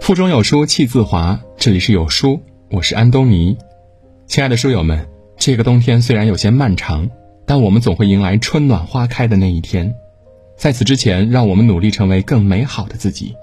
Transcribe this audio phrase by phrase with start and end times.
[0.00, 3.58] 腹中有书气自华，这里是有书，我是安东尼。
[4.26, 7.10] 亲爱的书友们，这个冬天虽然有些漫长，
[7.46, 9.94] 但我们总会迎来春暖花开的那一天。
[10.56, 13.34] 在此之前，让我们努力成为更美好的自己。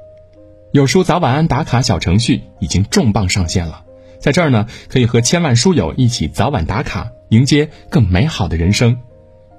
[0.72, 3.84] 有书早晚安打卡小程序已经重磅上线了，
[4.20, 8.98] 在这儿呢，可以和千万书友一起早晚打卡，迎接更美好的人生。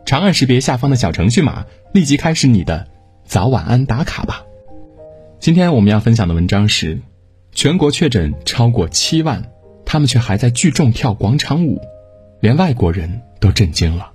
[0.04, 2.88] 长按识别下方的小程序码，立即开始你的
[3.26, 4.44] 早晚安打卡吧。
[5.40, 7.00] 今天我们要分享的文章是：
[7.52, 9.42] 全国确诊超过七万，
[9.84, 11.80] 他们却还在聚众跳广场舞，
[12.40, 14.12] 连外国人都震惊了。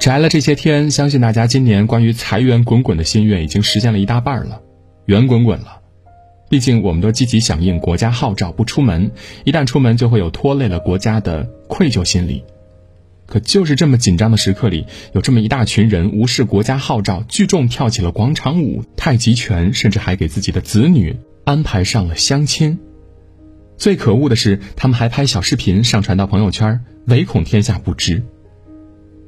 [0.00, 4.60] 宅了这些天，相信大家今年关于财源滚滚的心愿已经实现了一大半了，
[5.06, 5.80] 圆滚滚了。
[6.48, 9.12] 毕竟我们都积极响应国家号召不出门，
[9.44, 12.44] 一旦出门就会有拖累了国家的愧疚心理。
[13.30, 14.84] 可就是这么紧张的时刻里，
[15.14, 22.78] 有这么一大群人无视国家号召，聚众跳起了广场舞、太极拳，甚至还给自己的子女安排上了相亲。
[23.78, 28.22] 最可恶的是，他们还拍小视频上传到朋友圈，唯恐天下不知。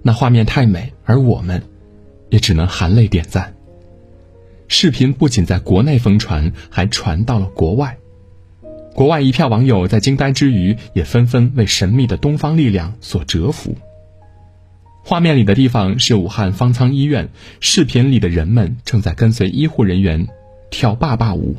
[0.03, 1.63] 那画面太美，而我们，
[2.29, 3.55] 也只能含泪点赞。
[4.67, 7.97] 视频不仅在国内疯传，还传到了国外。
[8.95, 13.77] 国外一票网友在惊呆之余，也纷纷为神秘的东方力量所折服。
[15.05, 17.29] 画面里的地方是武汉方舱医院，
[17.61, 20.29] 视频里的人们正在跟随医护人员
[20.71, 21.57] 跳爸爸舞。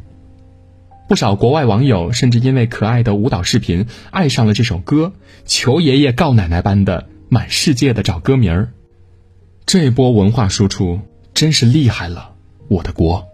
[1.08, 5.14] 不少国外网友甚至因为可爱的舞蹈视频爱上了这首歌，
[5.46, 7.08] 求爷爷告奶奶般的。
[7.30, 8.70] 满世界的找歌名儿，
[9.66, 11.00] 这波文化输出
[11.34, 12.36] 真是厉害了，
[12.68, 13.26] 我的国！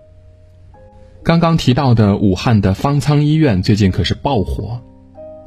[1.21, 4.79] 刚刚提到的武汉的方舱医院最近可是爆火，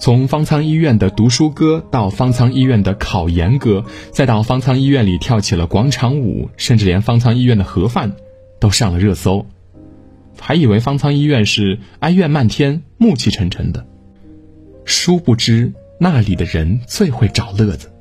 [0.03, 8.17] 从方舱医院的读书歌到方舱医院的考研歌，再到方舱医院里跳起了广场舞，甚至连方舱医院的盒饭
[8.59, 9.47] 都上了热搜，
[10.41, 13.87] 还以为方舱医院是哀怨漫天、暮气沉沉的，
[14.85, 17.93] 殊不知那里的人最会找乐子。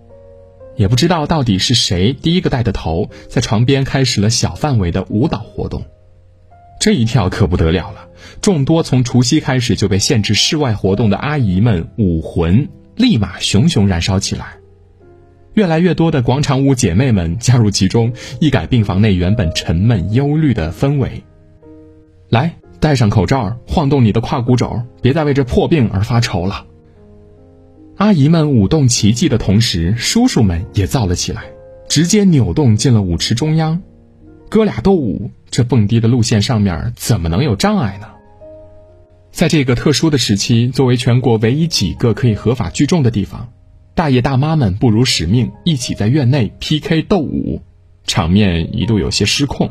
[0.75, 5.85] 也不知道到底是谁第一个带的头，在床边开始了小范围的舞蹈活动。
[6.81, 8.09] 这一跳可不得了了，
[8.41, 14.55] 众多从除夕开始就被限制室外活动的阿姨们武魂立马熊熊燃烧起来。
[15.53, 21.23] 越来越多的广场舞姐妹们加入其中，一改病房内原本沉闷忧虑的氛围。
[22.29, 26.65] 来，戴上口罩，晃动你的胯骨肘，别再为这破病而发愁了。
[27.97, 31.43] 阿姨们舞动奇迹的同时，叔叔们也造了起来，
[31.87, 33.83] 直接扭动进了舞池中央。
[34.49, 38.07] 哥俩斗舞，这蹦迪的路线上面怎么能有障碍呢？
[39.31, 43.49] 在这个特殊的时期，作为全国唯一几个可以合法聚众的地方，
[43.93, 47.61] 大爷大妈们不辱使命，一起在院内 PK 斗舞，
[48.05, 49.69] 场面一度有些失控。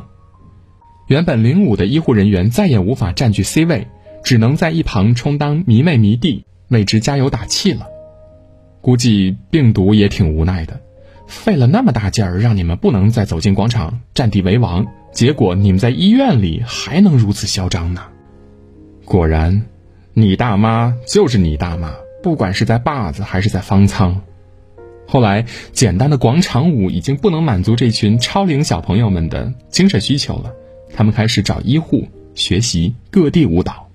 [1.09, 3.89] 原本领舞的医护人员再也无法占据 C 位，
[4.23, 7.87] 只能在一旁充当迷妹迷弟，为之加油打气了。
[8.83, 10.81] 估计病毒也挺无奈的，
[11.27, 18.03] 费了那么大劲儿让你们不能再走进广场占地为王，结果你们在医院里还能如此嚣张呢？
[19.05, 19.67] 果然，
[20.15, 24.21] 你大妈就是你大妈，不管是在坝子还是在方舱。
[25.07, 30.53] 后来，简单的广场舞已经不能满足这群超龄小朋友们的精神需求了，
[30.95, 33.89] 他们开始找医护学习各地舞蹈。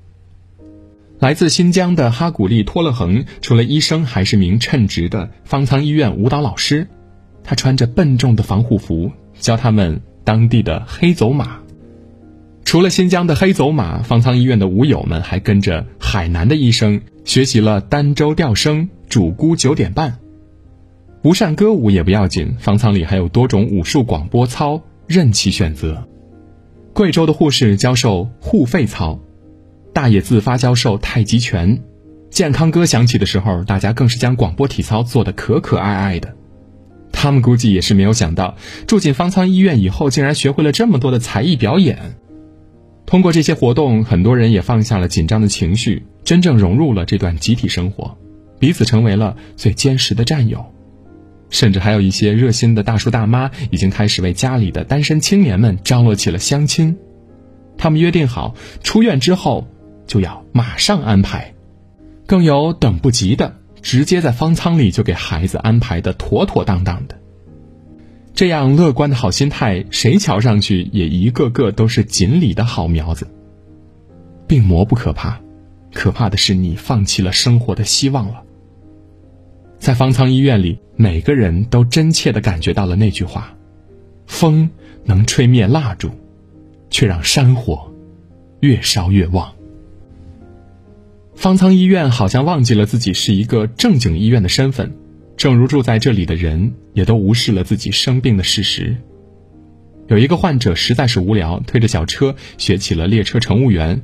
[1.18, 6.90] 来自新疆的哈古丽托勒恒，除了医生，还是名称职的方舱医院舞蹈老师。
[7.46, 11.60] 他穿着笨重的防护服，教他们当地的黑走马。
[12.66, 20.18] 除了新疆的黑走马，方舱医院的舞友们还跟着海南的医生学习了儋州调声、主姑九点半。
[21.22, 26.06] 不善歌舞也不要紧，方舱里还有多种武术广播操，任其选择。
[26.92, 29.20] 贵州的护士教授护肺操。
[29.94, 31.82] 大爷自发教授太极拳，
[32.30, 36.35] 健康歌响起的时候，大家更是将广播体操做得可可爱爱的。
[37.12, 38.56] 他们估计也是没有想到，
[38.88, 42.16] 住进方舱医院以后，竟然学会了这么多的才艺表演。
[43.06, 48.18] 通过这些活动，很多人也放下了紧张的情绪，真正融入了这段集体生活，
[48.60, 50.66] 彼此成为了最坚实的战友。
[51.50, 56.98] 甚至还有一些热心的大叔大妈，已经开始为家里的单身青年们张罗起了相亲。
[57.78, 59.68] 他们约定好，出院之后。
[60.08, 61.56] 就要马上安排，
[62.28, 67.22] 更有等不及的，直接在方舱里就给孩子安排的妥妥当当的。
[68.34, 73.28] 这样乐观的好心态，谁瞧上去也一个个都是锦鲤的好苗子。
[74.48, 75.40] 病魔不可怕，
[75.94, 78.42] 可怕的是你放弃了生活的希望了。
[79.78, 83.56] 在方舱医院里，每个人都真切的感觉到了那句话：
[84.26, 84.68] 风
[85.04, 86.10] 能吹灭蜡烛，
[86.90, 87.94] 却让山火
[88.62, 89.54] 越烧越旺。
[91.36, 94.96] 方舱医院好像忘记了自己是一个正经医院的身份，
[95.38, 98.96] 正如住在这里的人也都无视了自己生病的事实。
[100.08, 104.02] 有一个患者实在是无聊，推着小车学起了列车乘务员，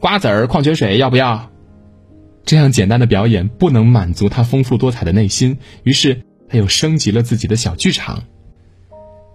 [0.00, 1.50] 瓜子儿、矿泉水要不要？
[2.44, 8.24] 这样简单的表演不能满足他丰富多彩的内心，于是他又升级了自己的小剧场。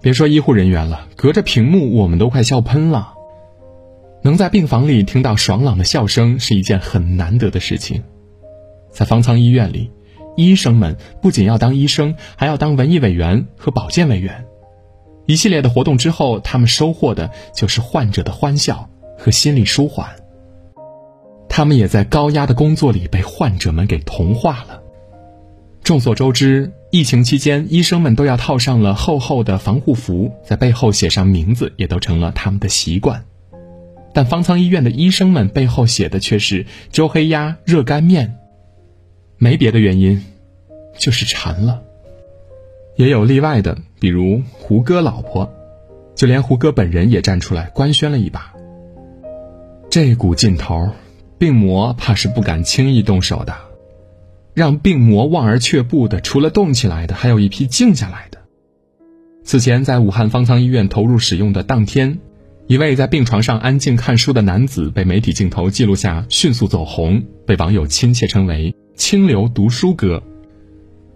[0.02, 3.13] 别说医护人员了，隔着屏幕我们都快笑喷了。
[4.24, 8.02] 能在病房里听到爽朗的笑声是一件很难得的事情，
[8.90, 9.92] 在方舱医院里，
[10.38, 14.46] 医生们不仅要当医生，还要当文艺委员和保健委员。
[15.26, 20.10] 一系列的活动之后，他们收获的就是患者的欢笑和心理舒缓。
[21.50, 24.82] 他们也在高压的工作里被患者们给同化了。
[25.84, 33.26] 众所周知，疫情期间，医生们都要套上了厚厚的防护服，在背后写上名字，也都成了他们的习惯。
[34.14, 38.36] 但方舱医院的医生们背后写的却是“周黑鸭热干面”，
[39.38, 40.24] 没别的原因，
[40.98, 41.82] 就是馋了。
[42.96, 45.52] 也有例外的，比如胡歌老婆，
[46.16, 48.54] 就连胡歌本人也站出来官宣了一把。
[49.90, 50.92] 这股劲头，
[51.40, 53.56] 病魔怕是不敢轻易动手的。
[54.54, 58.38] 让病魔望而却步的，除了动起来的，还有一批静下来的。
[59.44, 62.20] 此前在武汉方舱医院投入使用的当天。
[62.68, 70.24] 一位在病床上安静看书的男子被媒体镜头记录下，迅速走红，被网友亲切称为“清流读书哥”。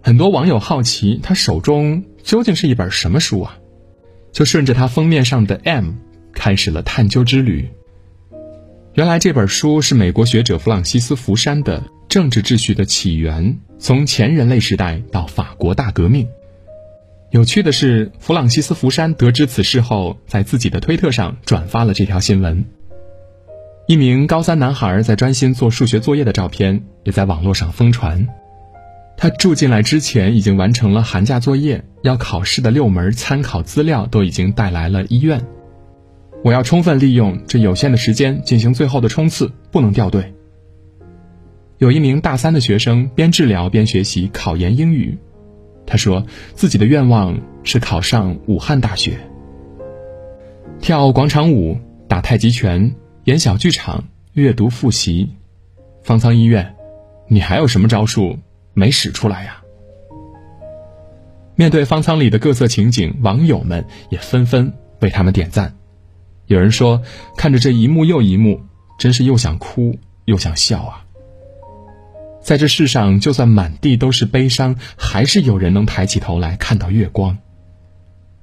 [0.04, 3.58] 很多网友好奇他手中究竟是一本什么书啊？
[4.34, 5.92] 就顺着他封面上的 M，
[6.34, 7.70] 开始了探究之旅。
[8.96, 11.80] 原来这本书是美国学者弗朗西斯·福山的
[12.10, 16.26] 《政治秩序的起源：从前人类时代到法国大革命》。
[17.32, 22.64] 有趣的是，弗朗西斯·福山得知此事后，在自己的推特上转发了这条新闻。
[23.86, 28.26] 一名高三男孩在专心做数学作业的照片也在网络上疯传。
[29.18, 35.46] 他住进来之前已经完成了寒假作业，要考试的六门参考资料都已经带来了医院。
[36.46, 40.34] 我要充分利用这有限的时间进行最后的冲刺，不能掉队。
[41.78, 45.18] 有一名大三的学生边治疗边学习考研英语。
[45.88, 46.24] 他说
[46.54, 49.18] 自己的愿望是考上武汉大学。
[50.80, 52.94] 跳广场舞、打太极拳、
[53.24, 54.04] 演小剧场、
[54.34, 55.32] 阅读复习，
[56.04, 56.76] 方舱医院，
[57.28, 58.38] 你还有什么招数
[58.74, 59.64] 没使出来呀？
[61.56, 65.74] 面对方舱里的各色情景，网友们也纷纷为他们点赞。
[66.46, 67.02] 有人说，
[67.36, 68.62] 看着这一幕又一幕，
[69.00, 71.07] 真是又想哭又想笑啊。
[72.48, 77.38] 在这世上，就算满地都是悲伤，还是有人能抬起头来看到月光。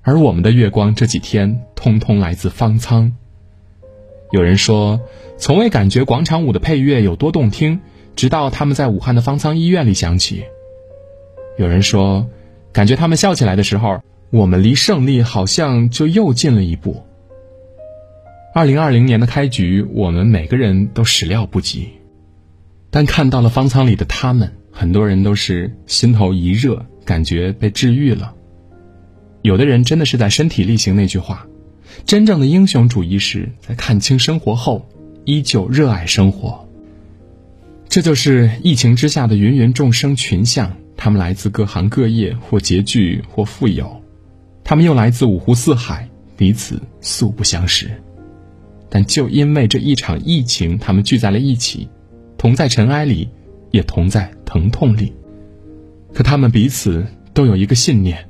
[0.02, 3.16] 而我们的月光这几天，通通来自方舱。
[4.30, 5.00] 有人说，
[5.38, 7.80] 从未感觉广场舞的配乐有多动听，
[8.14, 10.44] 直到他们在武汉的方舱医院里响起。
[11.56, 12.28] 有人说，
[12.74, 17.02] 感觉他们笑起来的时候，我们离胜利好像就又近了一步。
[18.54, 21.88] 二零二零年的开局，我们每个人都始料不及。
[22.94, 28.32] 但看到了方舱里的他们，很多人都是心头一热，感觉被治愈了。
[29.42, 31.44] 有的人真的是在身体力行那句话：
[32.06, 34.88] 真正的英雄主义是在看清生活后，
[35.24, 36.68] 依旧热爱生活。
[37.88, 44.04] 这就是疫情之下的芸芸众生群像，他们来自各行各业，或拮据，或富有，
[44.62, 47.90] 他们又来自五湖四海，彼此素不相识，
[48.88, 51.88] 但就因为这一场疫情，他们聚在了一起。
[52.44, 53.30] 同在尘埃里，
[53.70, 55.14] 也同在疼痛里。
[56.12, 58.28] 可他们彼此都有一个信念：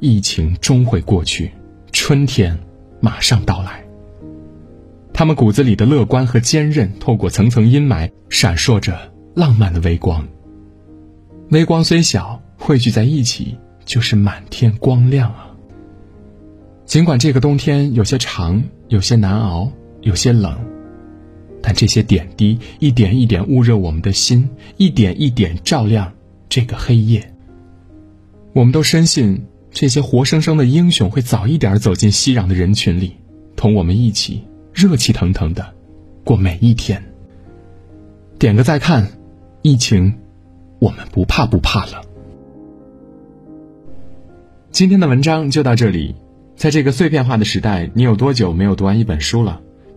[0.00, 1.52] 疫情终会过去，
[1.90, 2.58] 春天
[3.00, 3.82] 马上到来。
[5.14, 10.28] 他们骨子里的乐观和坚韧，透过层层阴霾，闪烁着浪漫的微光。
[11.50, 15.56] 微光虽小，汇聚在一起，就是满天光亮啊！
[16.84, 20.54] 尽管这个冬天有些长，有些难熬，有些冷。
[21.62, 26.12] 但这些点滴一点一点捂热我们的心，一点一点照亮
[26.48, 27.34] 这个黑夜。
[28.52, 33.16] 我们都深信，这些活生生的英雄会早一点走进熙攘的人群里，
[33.56, 35.74] 同我们一起热气腾腾的
[36.24, 37.02] 过每一天。
[38.38, 39.08] 点个再看，
[39.62, 40.14] 疫情，
[40.78, 42.02] 我们不怕不怕了。
[44.70, 46.14] 今天的文章就到这里。
[46.56, 49.60] 在这个碎片化的时代，你有多久没有读完一本书了？